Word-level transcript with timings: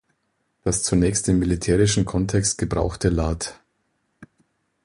Das 0.63 0.81
zunächst 0.81 1.29
im 1.29 1.37
militärischen 1.37 2.05
Kontext 2.05 2.57
gebrauchte 2.57 3.09
lat. 3.09 3.59